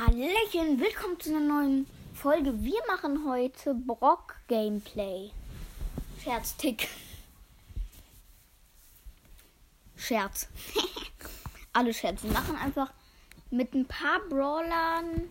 [0.00, 2.64] Hallöchen, willkommen zu einer neuen Folge.
[2.64, 5.30] Wir machen heute Brock Gameplay.
[9.96, 10.48] Scherz.
[11.74, 12.22] Alle Scherz.
[12.22, 12.90] Wir machen einfach
[13.50, 15.30] mit ein paar Brawlern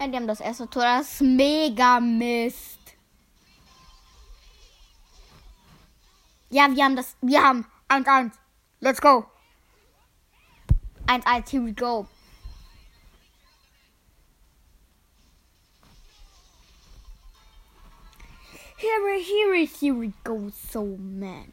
[0.00, 0.82] Ja, die haben das erste Tor.
[0.82, 2.78] Das ist mega Mist.
[6.50, 7.16] Ja, wir haben das.
[7.20, 8.32] Wir haben 1-1.
[8.80, 9.26] Let's go.
[11.08, 12.06] 1-1, here we go.
[18.76, 21.52] Here we, here we, here we go, so man.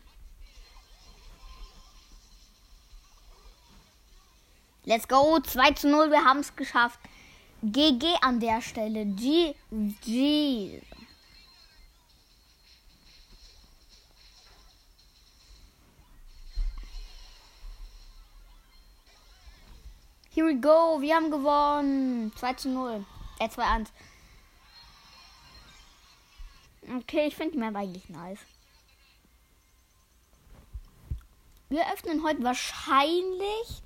[4.86, 7.00] Let's go, 2 zu 0, wir haben es geschafft.
[7.72, 9.06] GG an der Stelle.
[9.06, 10.82] GG.
[20.30, 21.02] Here we go.
[21.02, 22.32] Wir haben gewonnen.
[22.36, 23.06] 2 zu 0.
[23.40, 23.92] Äh, 2 1.
[26.98, 28.40] Okay, ich finde die Map eigentlich nice.
[31.70, 33.82] Wir öffnen heute wahrscheinlich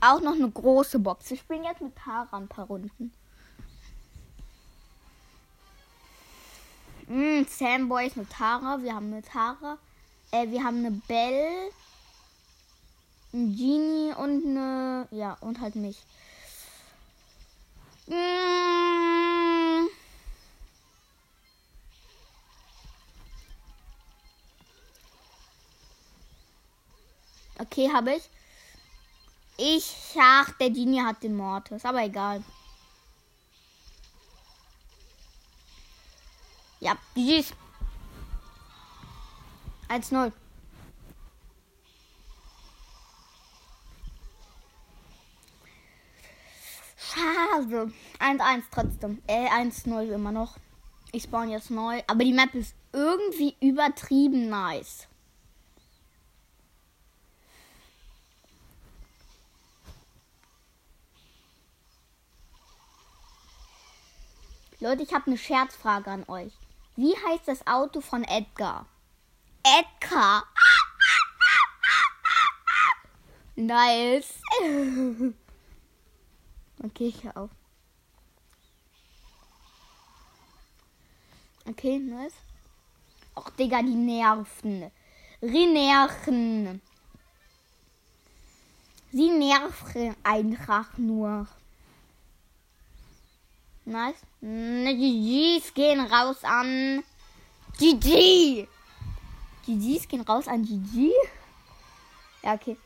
[0.00, 1.30] auch noch eine große Box.
[1.30, 3.12] Ich spiele jetzt mit Tara ein paar Runden.
[7.08, 8.82] Mm, Samboy ist mit Tara.
[8.82, 9.78] Wir haben eine Tara.
[10.30, 11.70] Äh, wir haben eine Belle.
[13.32, 15.08] Ein Genie und eine.
[15.10, 16.02] Ja, und halt mich.
[18.06, 19.88] Mm.
[27.58, 28.30] Okay, habe ich.
[29.60, 32.44] Ich, ach, der Genie hat den Mortis, aber egal.
[36.78, 37.52] Ja, GG's.
[39.88, 40.32] 1-0.
[46.96, 47.92] Schade.
[48.20, 49.20] 1-1 trotzdem.
[49.26, 50.56] Äh, 1-0 immer noch.
[51.10, 52.00] Ich spawn jetzt neu.
[52.06, 55.08] Aber die Map ist irgendwie übertrieben nice.
[64.80, 66.52] Leute, ich habe eine Scherzfrage an euch.
[66.94, 68.86] Wie heißt das Auto von Edgar?
[69.62, 70.44] Edgar.
[73.56, 74.34] Nice.
[76.80, 77.50] Okay, ich hör auf.
[81.68, 82.34] Okay, nice.
[83.34, 84.92] Och, Digga, die nerven.
[85.42, 86.80] Rinerchen.
[89.10, 91.48] Sie nerven einfach nur.
[93.88, 94.20] Nice.
[94.42, 97.02] Ne, GGs gehen raus an
[97.78, 98.68] GG.
[99.64, 101.10] GGs gehen raus an GG.
[102.42, 102.76] Ja, okay.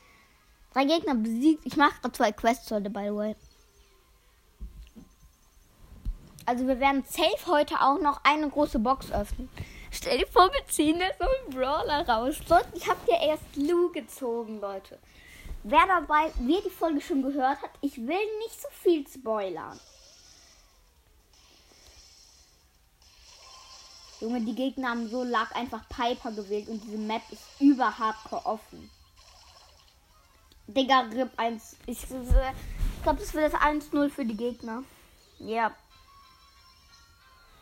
[0.73, 1.67] Drei Gegner besiegt.
[1.67, 3.37] Ich mache zwei Quests heute, by the way.
[6.47, 9.49] Also wir werden safe heute auch noch eine große Box öffnen.
[9.91, 12.37] Stell dir vor, wir ziehen da so einen Brawler raus.
[12.75, 15.01] Ich habe ja erst Lou gezogen, Leute.
[15.65, 19.81] Wer dabei, wer die Folge schon gehört hat, ich will nicht so viel spoilern.
[24.23, 28.47] Junge, die Gegner haben so lag einfach Piper gewählt und diese Map ist über Hardcore
[28.47, 28.89] offen.
[30.69, 31.77] Digga, RIP 1.
[31.87, 34.85] Ich, ich glaube, das wird das 1-0 für die Gegner.
[35.41, 35.75] Ja.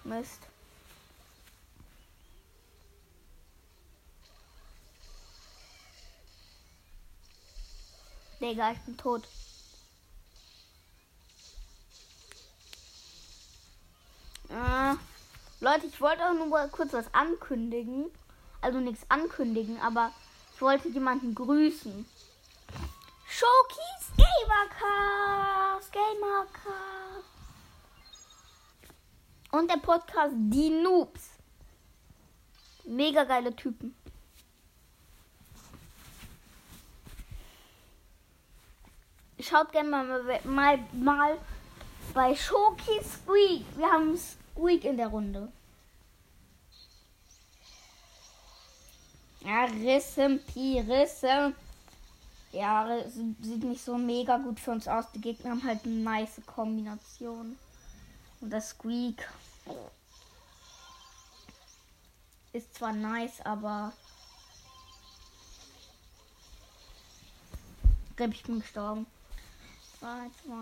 [0.04, 0.42] Mist.
[8.38, 9.26] Digga, ich bin tot.
[14.50, 15.09] Äh.
[15.62, 18.10] Leute, ich wollte auch nur kurz was ankündigen.
[18.62, 20.10] Also nichts ankündigen, aber
[20.54, 22.06] ich wollte jemanden grüßen.
[23.28, 27.24] Showkeys Gamercast, Gamercast.
[29.50, 31.30] Und der Podcast Die Noobs.
[32.84, 33.94] Mega geile Typen.
[39.38, 41.38] Schaut gerne mal, mal, mal
[42.14, 43.64] bei Shoki Squeak.
[43.76, 44.18] Wir haben
[44.60, 45.50] Squeak in der Runde.
[49.40, 51.54] Ja, Rissen, Pi, Risse.
[52.52, 55.06] Ja, sieht nicht so mega gut für uns aus.
[55.14, 57.56] Die Gegner haben halt eine nice Kombination.
[58.42, 59.26] Und das Squeak
[62.52, 63.94] ist zwar nice, aber
[68.18, 69.06] ich bin gestorben.
[70.00, 70.06] 2,
[70.44, 70.52] 2.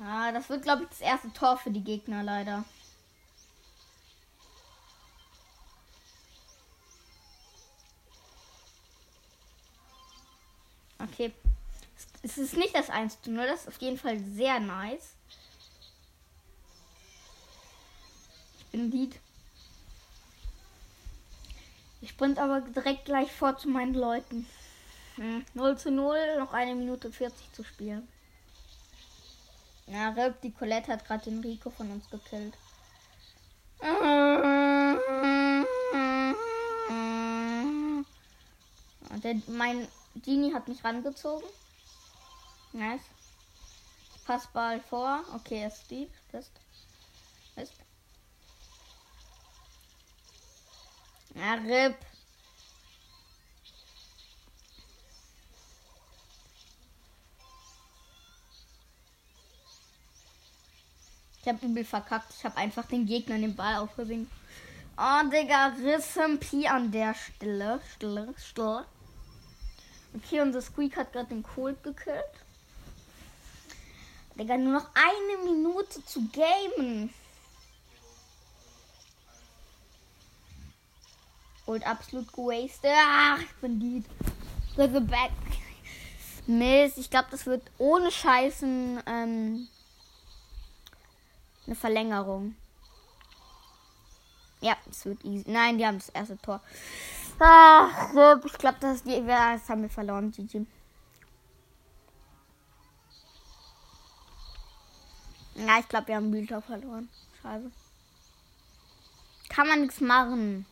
[0.00, 2.64] Ja, das wird, glaube ich, das erste Tor für die Gegner leider.
[11.04, 11.32] Okay.
[12.22, 15.14] Es ist nicht das 1 zu 0, das ist auf jeden Fall sehr nice.
[18.58, 19.20] Ich bin Lied.
[22.00, 24.46] Ich sprint aber direkt gleich vor zu meinen Leuten.
[25.16, 28.08] Hm, 0 zu 0, noch eine Minute 40 zu spielen.
[29.86, 32.54] Ja, Rip, die Colette hat gerade den Rico von uns gekillt.
[39.10, 39.86] Und der, mein
[40.22, 41.48] Genie hat mich rangezogen.
[42.72, 43.02] Nice.
[44.16, 45.22] Ich passe Ball vor.
[45.34, 46.10] Okay, er ist deep.
[46.32, 46.50] Ist.
[47.56, 47.72] Ist.
[51.34, 51.96] Ja, Rip.
[61.40, 62.32] Ich habe übel verkackt.
[62.38, 64.30] Ich habe einfach den Gegner den Ball aufgesehen.
[64.96, 67.82] Oh, Digga, Rissen Pi an der Stelle.
[67.94, 68.86] Stille, Stille.
[70.14, 72.24] Okay, unser Squeak hat gerade den Cold gekillt.
[74.36, 77.12] Digga, nur noch eine Minute zu gamen.
[81.66, 82.92] Und absolut gewastet.
[82.96, 84.04] Ach, ich bin Lied.
[84.76, 85.30] Back.
[86.46, 89.68] Mist, ich glaube, das wird ohne Scheißen ähm,
[91.66, 92.54] eine Verlängerung.
[94.60, 95.44] Ja, es wird easy.
[95.46, 96.60] Nein, die haben das erste Tor.
[97.38, 98.12] Ach,
[98.44, 100.66] ich glaube, das, das haben wir verloren, GG.
[105.56, 107.08] Ja, ich glaube, wir haben Bildschirm verloren.
[107.42, 107.70] Scheiße.
[109.48, 110.66] Kann man nichts machen.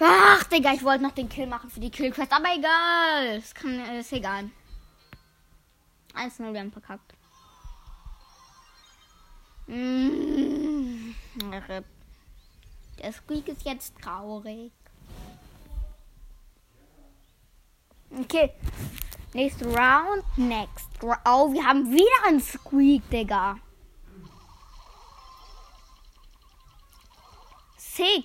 [0.00, 3.38] Ach, Digga, ich wollte noch den Kill machen für die Killquest, aber egal.
[3.38, 3.52] Es
[4.00, 4.50] ist egal.
[6.18, 7.14] 1-0, wir haben verkackt.
[9.66, 11.14] Mmh.
[12.98, 14.72] Der Squeak ist jetzt traurig.
[18.10, 18.52] Okay.
[19.34, 20.24] Nächste Round.
[20.36, 20.88] Next.
[21.02, 23.58] Oh, wir haben wieder einen Squeak, Digga.
[27.76, 28.24] Sick.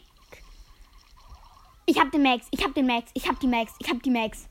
[1.85, 2.47] Ich hab den Max.
[2.51, 3.11] Ich hab den Max.
[3.13, 3.73] Ich hab die Max.
[3.79, 4.47] Ich hab die Max.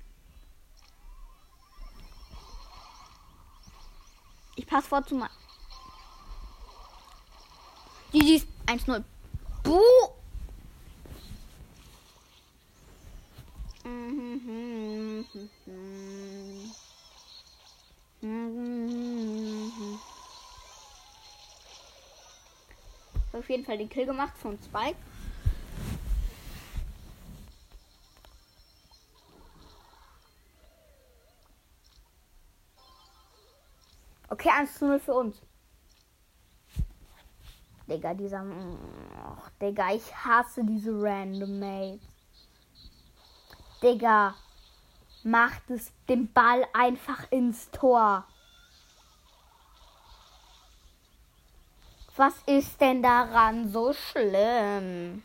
[4.80, 5.28] Vor zu mal.
[8.12, 9.04] GG's 1-0.
[9.62, 9.78] Buh!
[23.32, 24.96] Auf jeden Fall den Kill gemacht von Spike.
[34.42, 35.40] Okay, 1 zu 0 für uns.
[37.86, 38.42] Digga, dieser.
[38.42, 42.00] Och, Digga, ich hasse diese Random Mates.
[43.80, 44.34] Digga,
[45.22, 48.24] macht es den Ball einfach ins Tor.
[52.16, 55.22] Was ist denn daran so schlimm?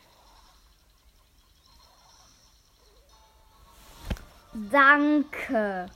[4.54, 5.90] Danke.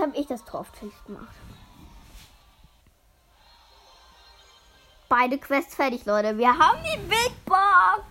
[0.00, 0.66] Habe ich das Tor
[1.06, 1.34] gemacht.
[5.08, 6.38] Beide Quests fertig, Leute.
[6.38, 8.04] Wir haben die Big Box.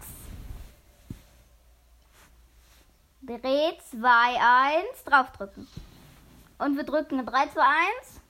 [3.21, 4.07] 3, 2,
[4.91, 5.03] 1.
[5.05, 5.67] Draufdrücken.
[6.57, 8.21] Und wir drücken 3, 2, 1.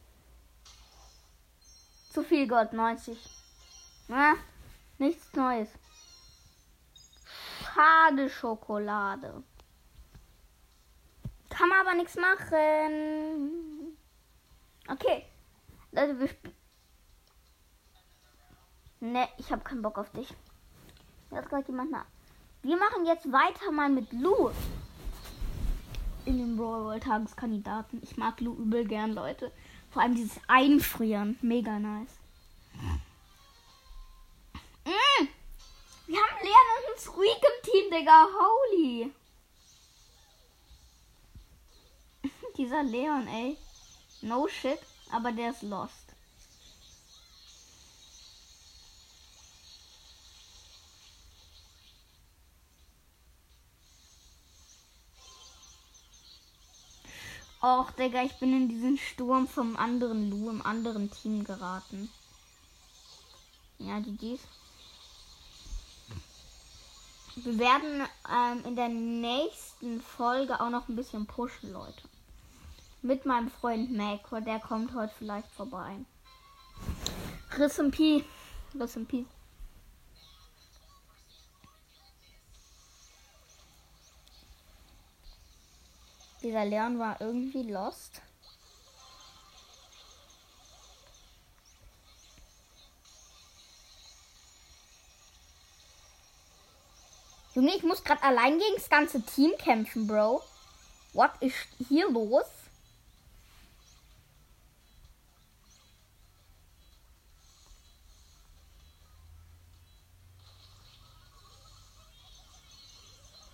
[2.14, 3.18] Zu viel Gott, 90.
[4.08, 4.36] Na,
[4.98, 5.70] nichts Neues.
[7.64, 9.44] Schade Schokolade.
[11.60, 13.98] Kann man aber nichts machen.
[14.88, 15.26] Okay.
[15.92, 16.56] Leute, wir spielen.
[19.02, 20.34] Ne, ich habe keinen Bock auf dich.
[21.32, 22.06] Jetzt gerade jemand nach.
[22.62, 24.52] Wir machen jetzt weiter mal mit Lou.
[26.24, 28.02] In den Brawl World Tageskandidaten.
[28.04, 29.52] Ich mag Lou übel gern, Leute.
[29.92, 31.38] Vor allem dieses Einfrieren.
[31.42, 32.20] Mega nice.
[34.86, 35.28] Mm.
[36.08, 38.28] Wir haben Leon und Squeak im Team, Digga.
[38.32, 39.14] Holy.
[42.60, 43.58] Dieser Leon, ey.
[44.22, 44.80] No shit,
[45.14, 45.94] aber der ist lost.
[57.62, 62.12] Och, Digga, ich bin in diesen Sturm vom anderen Lu im anderen Team geraten.
[63.78, 64.42] Ja, die dies.
[67.36, 72.02] Wir werden ähm, in der nächsten Folge auch noch ein bisschen pushen, Leute.
[73.02, 75.96] Mit meinem Freund Mac, der kommt heute vielleicht vorbei.
[77.58, 78.26] Riss und Pi.
[78.78, 79.26] Riss und Pi.
[86.42, 88.22] Dieser Leon war irgendwie lost.
[97.56, 100.42] Junge, ich muss gerade allein gegen das ganze Team kämpfen, Bro.
[101.14, 101.56] What ist
[101.90, 102.46] hier los?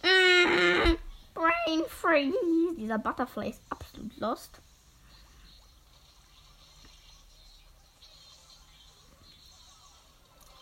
[0.03, 0.95] Mm,
[1.65, 2.36] brain freeze.
[2.77, 4.51] Dieser Butterfly ist absolut lost.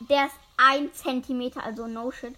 [0.10, 2.36] Der ist ein Zentimeter, also no shit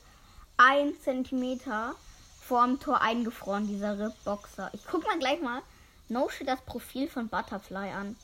[0.58, 1.96] ein Zentimeter
[2.42, 4.70] vorm Tor eingefroren, dieser Rip-Boxer.
[4.74, 5.62] Ich guck mal gleich mal
[6.08, 8.16] No shit das Profil von Butterfly an.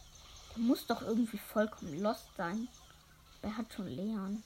[0.55, 2.67] Der muss doch irgendwie vollkommen lost sein.
[3.41, 4.43] Wer hat schon Leon?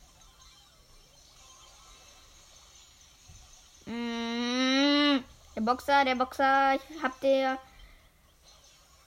[3.86, 5.24] Mm,
[5.56, 7.54] der Boxer, der Boxer, ich hab der.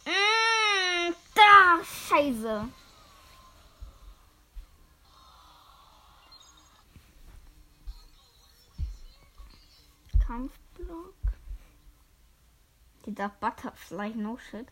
[0.06, 2.68] Mm, da, Scheiße.
[10.26, 11.14] Kampfblock.
[13.04, 14.68] Dieser Butterfly, no shit.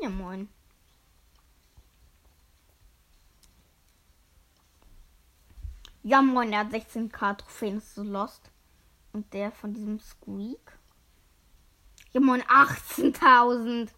[0.00, 0.48] Ja, moin.
[6.06, 8.52] Ja, moin, der hat 16k Trophäen, ist so lost.
[9.12, 10.78] Und der von diesem Squeak.
[12.12, 13.88] Ja, moin, 18.000.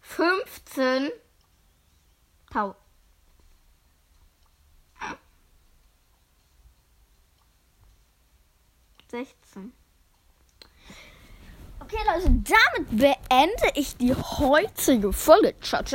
[0.00, 1.10] 15.
[2.50, 2.76] 1000.
[9.10, 9.72] 16.
[11.80, 15.54] Okay, Leute, damit beende ich die heutige Folge.
[15.62, 15.90] Ciao, ciao.